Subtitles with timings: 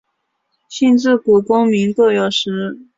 [0.67, 2.79] 信自古功名各有时。